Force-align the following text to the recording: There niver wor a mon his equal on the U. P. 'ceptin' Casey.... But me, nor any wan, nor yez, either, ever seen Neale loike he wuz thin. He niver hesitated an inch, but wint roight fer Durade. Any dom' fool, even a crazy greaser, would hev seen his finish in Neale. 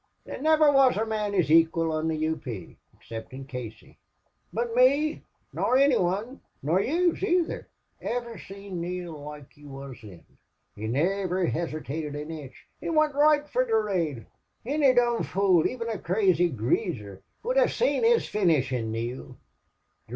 There 0.25 0.41
niver 0.41 0.71
wor 0.71 0.89
a 0.89 1.05
mon 1.05 1.33
his 1.33 1.51
equal 1.51 1.91
on 1.91 2.07
the 2.07 2.15
U. 2.17 2.35
P. 2.35 2.75
'ceptin' 3.03 3.45
Casey.... 3.47 3.99
But 4.51 4.73
me, 4.73 5.21
nor 5.53 5.77
any 5.77 5.95
wan, 5.95 6.41
nor 6.63 6.81
yez, 6.81 7.21
either, 7.21 7.67
ever 8.01 8.39
seen 8.39 8.81
Neale 8.81 9.11
loike 9.13 9.53
he 9.53 9.63
wuz 9.67 9.97
thin. 10.01 10.25
He 10.75 10.87
niver 10.87 11.45
hesitated 11.45 12.15
an 12.15 12.31
inch, 12.31 12.65
but 12.81 12.95
wint 12.95 13.13
roight 13.13 13.47
fer 13.47 13.63
Durade. 13.63 14.25
Any 14.65 14.91
dom' 14.95 15.21
fool, 15.21 15.67
even 15.67 15.87
a 15.87 15.99
crazy 15.99 16.49
greaser, 16.49 17.21
would 17.43 17.57
hev 17.57 17.71
seen 17.71 18.03
his 18.03 18.27
finish 18.27 18.73
in 18.73 18.91
Neale. 18.91 19.37